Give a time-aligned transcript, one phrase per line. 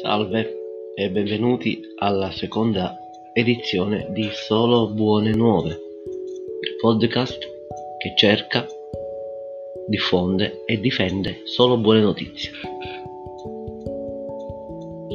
[0.00, 0.54] Salve
[0.94, 2.96] e benvenuti alla seconda
[3.32, 7.38] edizione di Solo Buone Nuove, il podcast
[7.98, 8.64] che cerca,
[9.88, 12.52] diffonde e difende solo buone notizie.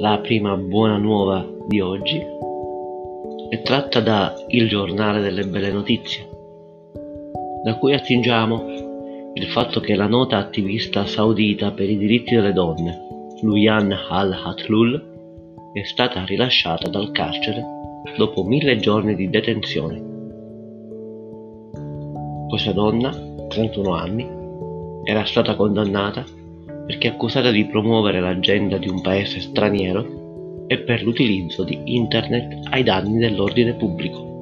[0.02, 2.22] La prima buona nuova di oggi
[3.50, 6.28] è tratta da Il giornale delle belle notizie,
[7.64, 13.12] da cui attingiamo il fatto che la nota attivista saudita per i diritti delle donne,
[13.44, 17.62] Luyan al-Hatlul, è stata rilasciata dal carcere
[18.16, 20.02] dopo mille giorni di detenzione.
[22.48, 23.12] Questa donna,
[23.50, 24.26] 31 anni,
[25.04, 26.24] era stata condannata
[26.86, 32.84] perché accusata di promuovere l'agenda di un paese straniero e per l'utilizzo di internet ai
[32.84, 34.33] danni dell'ordine pubblico.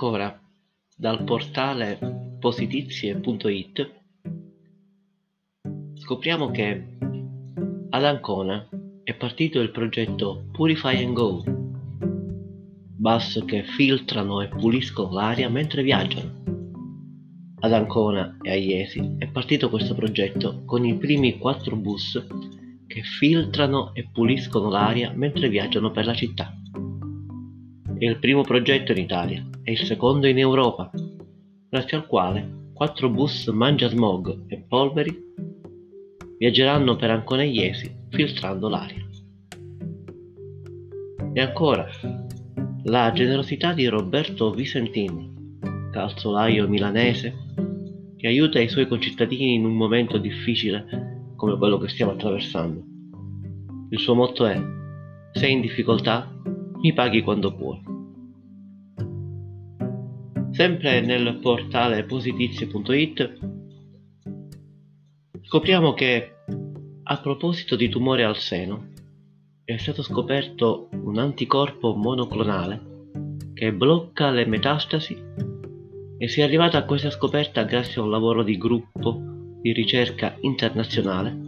[0.00, 0.34] Ancora,
[0.96, 1.98] dal portale
[2.40, 3.90] positizie.it
[5.92, 6.96] scopriamo che
[7.90, 8.66] ad Ancona
[9.04, 11.42] è partito il progetto Purify and Go,
[12.96, 16.38] bus che filtrano e puliscono l'aria mentre viaggiano.
[17.60, 22.26] Ad Ancona e a Iesi è partito questo progetto con i primi quattro bus
[22.86, 26.59] che filtrano e puliscono l'aria mentre viaggiano per la città.
[28.00, 30.90] È il primo progetto in Italia e il secondo in Europa,
[31.68, 35.14] grazie al quale quattro bus mangia smog e polveri
[36.38, 39.06] viaggeranno per Ancona Iesi filtrando l'aria.
[41.34, 41.86] E ancora,
[42.84, 45.58] la generosità di Roberto Visentini,
[45.92, 47.34] calzolaio milanese,
[48.16, 52.82] che aiuta i suoi concittadini in un momento difficile come quello che stiamo attraversando.
[53.90, 54.58] Il suo motto è:
[55.32, 56.34] Sei in difficoltà?
[56.80, 57.89] Mi paghi quando puoi.
[60.60, 63.38] Sempre nel portale positizie.it
[65.40, 66.32] scopriamo che
[67.02, 68.88] a proposito di tumore al seno
[69.64, 73.08] è stato scoperto un anticorpo monoclonale
[73.54, 75.16] che blocca le metastasi
[76.18, 79.18] e si è arrivata a questa scoperta grazie a un lavoro di gruppo
[79.62, 81.38] di ricerca internazionale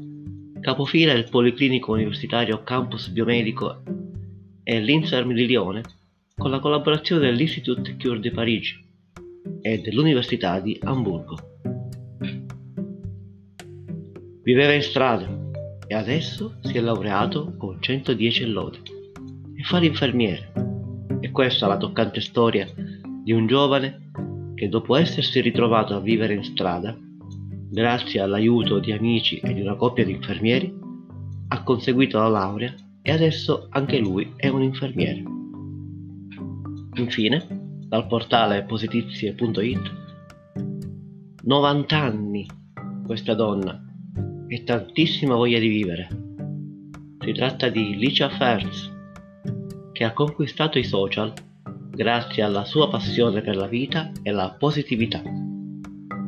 [0.59, 3.83] capofila il Policlinico Universitario Campus Biomedico
[4.63, 5.83] e l'Inserm di Lione
[6.35, 8.91] con la collaborazione dell'Institut Cure de Parigi
[9.61, 11.37] e dell'Università di Amburgo.
[14.43, 15.29] Viveva in strada
[15.87, 18.79] e adesso si è laureato con 110 lode
[19.55, 20.53] e fa l'infermiere.
[21.21, 22.67] E questa è la toccante storia
[23.23, 24.11] di un giovane
[24.55, 26.97] che dopo essersi ritrovato a vivere in strada,
[27.71, 30.73] grazie all'aiuto di amici e di una coppia di infermieri,
[31.49, 35.23] ha conseguito la laurea e adesso anche lui è un infermiere.
[36.95, 37.62] Infine,
[37.93, 39.93] dal portale positizie.it
[41.43, 42.49] 90 anni
[43.05, 43.85] questa donna
[44.49, 46.09] e tantissima voglia di vivere.
[47.19, 48.91] Si tratta di Licia Ferz,
[49.93, 51.35] che ha conquistato i social
[51.91, 55.21] grazie alla sua passione per la vita e la positività.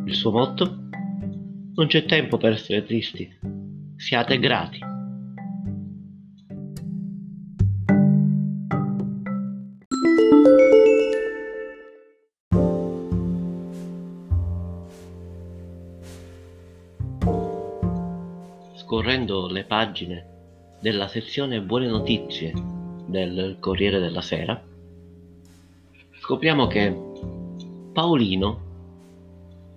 [0.05, 0.89] Il suo motto?
[1.77, 3.27] Non c'è tempo per essere tristi,
[3.97, 4.94] siate grati.
[18.85, 20.27] Scorrendo le pagine
[20.79, 22.53] della sezione Buone notizie
[23.07, 24.63] del Corriere della Sera,
[26.21, 26.95] scopriamo che
[27.95, 28.61] Paolino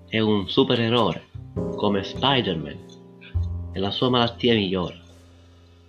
[0.10, 1.24] è un supereroe
[1.78, 2.78] come Spider-Man
[3.72, 5.00] e la sua malattia migliora.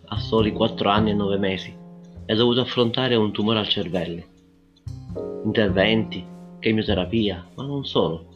[0.05, 1.77] Ha soli 4 anni e 9 mesi
[2.25, 4.23] e ha dovuto affrontare un tumore al cervello.
[5.45, 6.25] Interventi,
[6.61, 8.27] chemioterapia, ma non solo.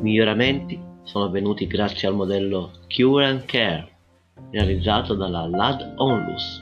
[0.00, 3.94] Miglioramenti sono avvenuti grazie al modello Cure and Care
[4.50, 6.58] realizzato dalla Lad Onlus.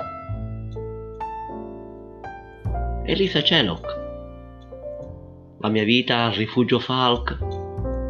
[3.06, 4.02] Elisa Cenok
[5.61, 7.38] La mia vita al rifugio Falk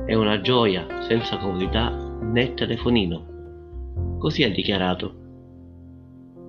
[0.07, 1.91] è una gioia senza comodità
[2.21, 4.17] né telefonino.
[4.19, 5.23] Così ha dichiarato.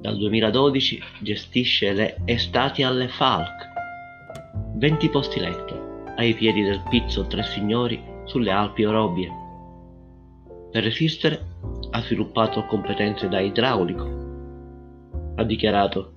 [0.02, 3.70] Dal 2012 gestisce le estati alle Falk,
[4.78, 9.44] 20 posti letto ai piedi del Pizzo Tre Signori sulle Alpi Orobie
[10.76, 11.40] per resistere
[11.92, 15.34] ha sviluppato competenze da idraulico.
[15.36, 16.12] Ha dichiarato,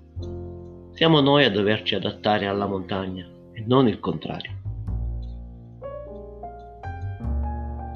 [0.94, 4.50] siamo noi a doverci adattare alla montagna e non il contrario.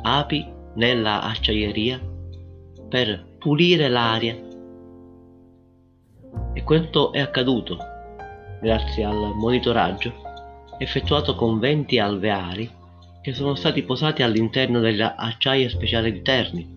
[0.02, 2.00] Api nella acciaieria
[2.88, 4.38] per pulire l'aria.
[6.52, 7.76] E quanto è accaduto
[8.60, 10.12] grazie al monitoraggio
[10.78, 12.70] effettuato con 20 alveari
[13.22, 16.68] che sono stati posati all'interno delle acciaie speciali di Terni.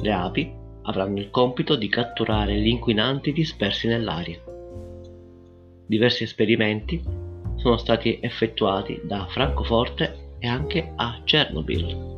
[0.00, 0.52] Le api
[0.82, 4.38] avranno il compito di catturare gli inquinanti dispersi nell'aria.
[5.86, 7.00] Diversi esperimenti
[7.56, 12.13] sono stati effettuati da Francoforte e anche a Chernobyl.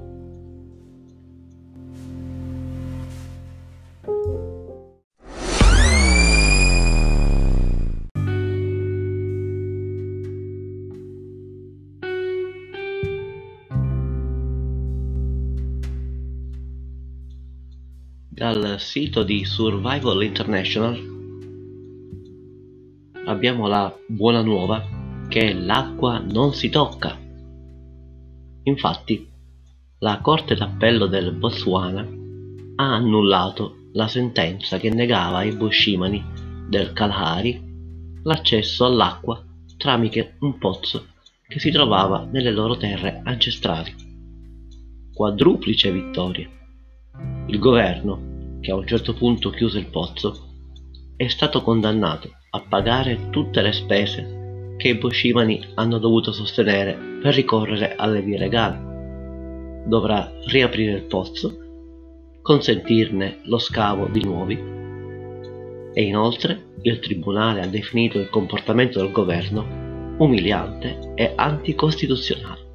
[18.37, 20.95] Dal sito di Survival International
[23.25, 27.19] abbiamo la buona nuova che l'acqua non si tocca.
[28.65, 29.27] Infatti,
[30.01, 32.07] la Corte d'Appello del Botswana
[32.75, 36.23] ha annullato la sentenza che negava ai Boshimani
[36.69, 37.59] del Kalahari
[38.23, 39.43] l'accesso all'acqua
[39.79, 41.07] tramite un pozzo
[41.49, 43.95] che si trovava nelle loro terre ancestrali.
[45.15, 46.51] Quadruplice vittoria.
[47.49, 50.49] Il governo, che a un certo punto chiuse il pozzo,
[51.17, 57.35] è stato condannato a pagare tutte le spese che i Boshimani hanno dovuto sostenere per
[57.35, 59.89] ricorrere alle vie legali.
[59.89, 61.57] Dovrà riaprire il pozzo,
[62.43, 64.75] consentirne lo scavo di nuovi
[65.95, 72.66] e inoltre il Tribunale ha definito il comportamento del governo umiliante e anticostituzionale.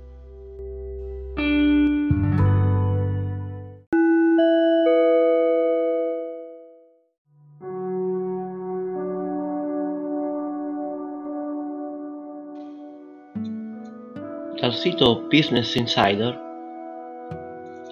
[15.01, 16.39] Sito Business Insider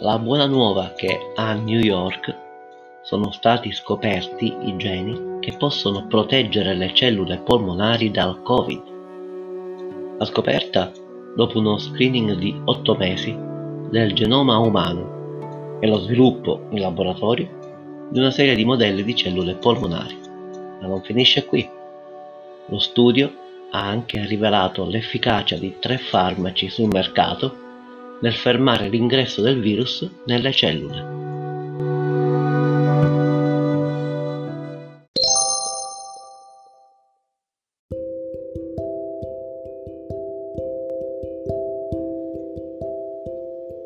[0.02, 2.36] la buona nuova che a New York
[3.02, 8.82] sono stati scoperti i geni che possono proteggere le cellule polmonari dal Covid.
[10.20, 10.92] La scoperta
[11.36, 13.36] dopo uno screening di 8 mesi
[13.90, 19.56] del genoma umano e lo sviluppo in laboratorio di una serie di modelli di cellule
[19.56, 20.16] polmonari.
[20.80, 21.68] Ma non finisce qui.
[22.68, 27.68] Lo studio ha anche rivelato l'efficacia di tre farmaci sul mercato
[28.22, 31.18] nel fermare l'ingresso del virus nelle cellule.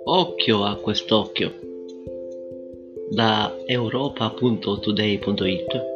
[0.06, 1.54] Occhio a quest'occhio.
[3.12, 5.92] Da europa.today.it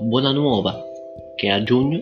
[0.00, 0.91] Buona nuova
[1.42, 2.00] che a giugno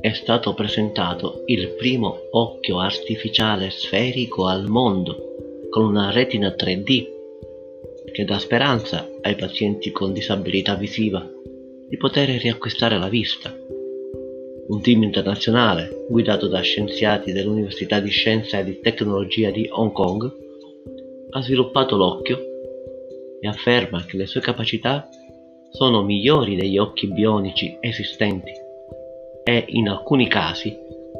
[0.00, 7.06] è stato presentato il primo occhio artificiale sferico al mondo con una retina 3D
[8.10, 11.22] che dà speranza ai pazienti con disabilità visiva
[11.86, 13.54] di poter riacquistare la vista.
[14.68, 20.32] Un team internazionale guidato da scienziati dell'Università di Scienza e di Tecnologia di Hong Kong
[21.28, 22.38] ha sviluppato l'occhio
[23.38, 25.10] e afferma che le sue capacità
[25.76, 28.52] sono migliori degli occhi bionici esistenti
[29.42, 30.72] e in alcuni casi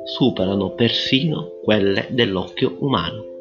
[0.05, 3.33] superano persino quelle dell'occhio umano.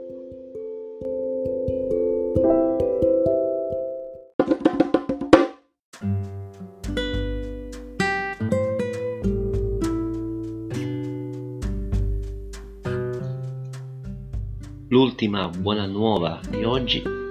[14.88, 17.23] L'ultima buona nuova di oggi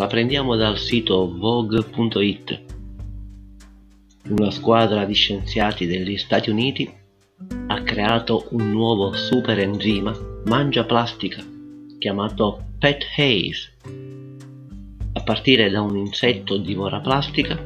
[0.00, 2.62] la prendiamo dal sito vogue.it.
[4.30, 6.90] Una squadra di scienziati degli Stati Uniti
[7.66, 10.16] ha creato un nuovo superenzima
[10.46, 11.44] mangia plastica
[11.98, 13.76] chiamato Pet Haze.
[15.12, 17.62] A partire da un insetto divora plastica,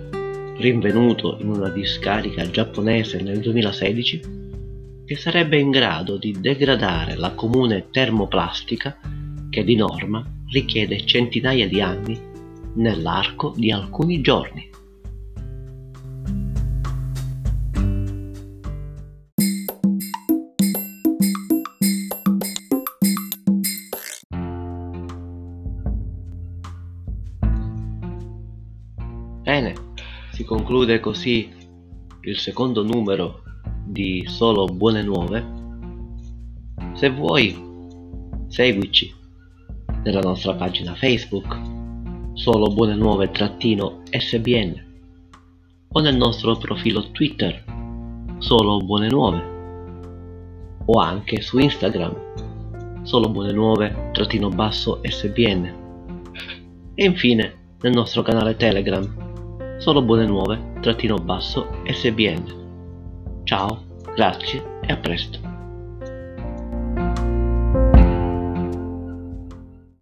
[0.57, 4.23] rinvenuto in una discarica giapponese nel 2016,
[5.07, 8.99] che sarebbe in grado di degradare la comune termoplastica
[9.55, 12.21] che di norma richiede centinaia di anni
[12.75, 14.69] nell'arco di alcuni giorni.
[29.45, 29.75] Bene,
[30.33, 31.49] si conclude così
[32.23, 33.45] il secondo numero
[33.87, 35.47] di Solo Buone Nuove.
[36.95, 37.57] Se vuoi,
[38.49, 39.23] seguici
[40.05, 41.59] nella nostra pagina Facebook,
[42.35, 44.85] solo buone nuove trattino sbn,
[45.93, 47.65] o nel nostro profilo Twitter,
[48.39, 49.53] solo buone nuove,
[50.85, 55.83] o anche su Instagram, solo buone nuove trattino basso sbn,
[56.95, 63.43] e infine nel nostro canale Telegram, solo buone nuove, trattino basso, sbn.
[63.45, 63.83] Ciao,
[64.15, 65.44] grazie e a presto.